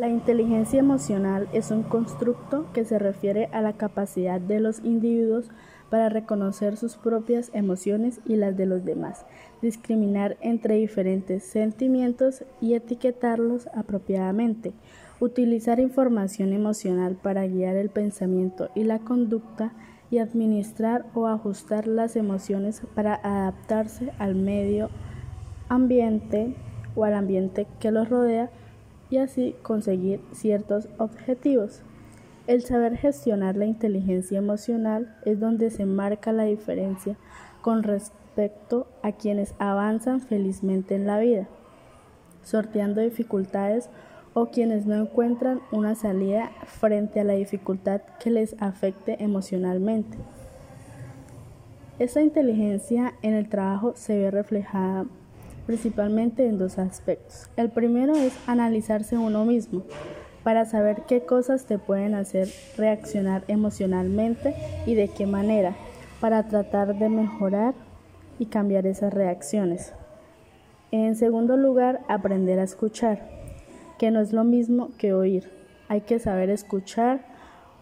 [0.00, 5.50] La inteligencia emocional es un constructo que se refiere a la capacidad de los individuos
[5.90, 9.26] para reconocer sus propias emociones y las de los demás,
[9.60, 14.72] discriminar entre diferentes sentimientos y etiquetarlos apropiadamente,
[15.20, 19.74] utilizar información emocional para guiar el pensamiento y la conducta
[20.10, 24.88] y administrar o ajustar las emociones para adaptarse al medio
[25.68, 26.54] ambiente
[26.94, 28.48] o al ambiente que los rodea
[29.10, 31.82] y así conseguir ciertos objetivos.
[32.46, 37.16] El saber gestionar la inteligencia emocional es donde se marca la diferencia
[37.60, 41.48] con respecto a quienes avanzan felizmente en la vida,
[42.42, 43.90] sorteando dificultades
[44.32, 50.16] o quienes no encuentran una salida frente a la dificultad que les afecte emocionalmente.
[51.98, 55.04] Esta inteligencia en el trabajo se ve reflejada
[55.66, 57.48] principalmente en dos aspectos.
[57.56, 59.84] El primero es analizarse uno mismo
[60.42, 64.54] para saber qué cosas te pueden hacer reaccionar emocionalmente
[64.86, 65.74] y de qué manera,
[66.20, 67.74] para tratar de mejorar
[68.38, 69.92] y cambiar esas reacciones.
[70.92, 73.28] En segundo lugar, aprender a escuchar,
[73.98, 75.50] que no es lo mismo que oír.
[75.88, 77.20] Hay que saber escuchar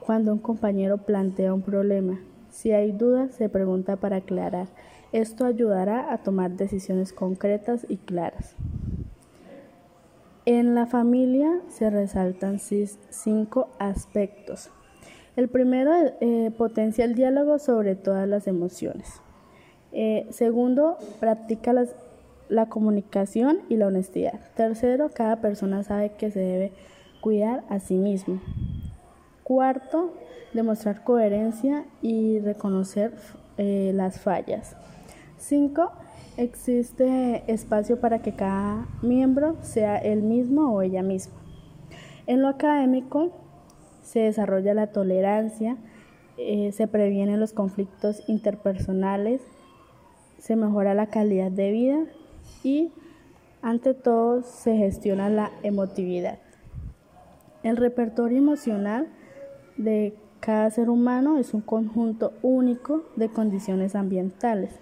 [0.00, 2.18] cuando un compañero plantea un problema.
[2.50, 4.68] Si hay dudas, se pregunta para aclarar
[5.12, 8.56] esto ayudará a tomar decisiones concretas y claras.
[10.44, 14.70] En la familia se resaltan cinco aspectos.
[15.34, 19.20] El primero eh, potencia el diálogo sobre todas las emociones.
[19.92, 21.74] Eh, segundo, practica
[22.48, 24.38] la comunicación y la honestidad.
[24.54, 26.72] Tercero, cada persona sabe que se debe
[27.20, 28.40] cuidar a sí mismo.
[29.42, 30.14] Cuarto,
[30.54, 33.12] demostrar coherencia y reconocer
[33.58, 34.76] eh, las fallas.
[35.38, 35.90] 5.
[36.36, 41.34] Existe espacio para que cada miembro sea él mismo o ella misma.
[42.26, 43.32] En lo académico
[44.02, 45.76] se desarrolla la tolerancia,
[46.38, 49.40] eh, se previenen los conflictos interpersonales,
[50.38, 52.04] se mejora la calidad de vida
[52.62, 52.92] y
[53.62, 56.38] ante todo se gestiona la emotividad.
[57.62, 59.08] El repertorio emocional
[59.76, 64.80] de cada ser humano es un conjunto único de condiciones ambientales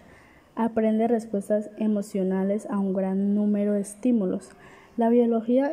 [0.56, 4.50] aprende respuestas emocionales a un gran número de estímulos.
[4.97, 5.72] La biología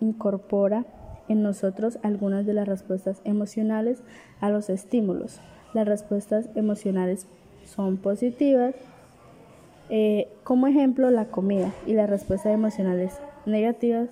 [0.00, 0.84] incorpora
[1.28, 4.02] en nosotros algunas de las respuestas emocionales
[4.40, 5.40] a los estímulos.
[5.72, 7.26] Las respuestas emocionales
[7.64, 8.74] son positivas,
[9.88, 14.08] eh, como ejemplo la comida, y las respuestas emocionales negativas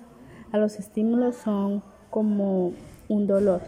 [0.51, 2.73] a los estímulos son como
[3.07, 3.61] un dolor.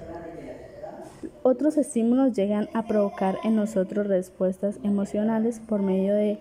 [1.46, 6.40] Otros estímulos llegan a provocar en nosotros respuestas emocionales por medio de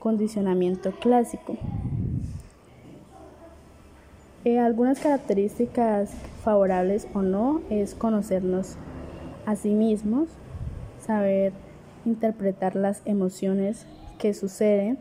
[0.00, 1.56] condicionamiento clásico.
[4.44, 6.10] Eh, algunas características
[6.42, 8.74] favorables o no es conocernos
[9.46, 10.28] a sí mismos,
[10.98, 11.52] saber
[12.04, 13.86] interpretar las emociones
[14.18, 14.98] que suceden,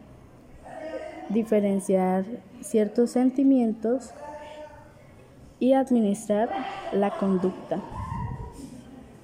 [1.29, 2.25] diferenciar
[2.61, 4.11] ciertos sentimientos
[5.59, 6.49] y administrar
[6.93, 7.81] la conducta.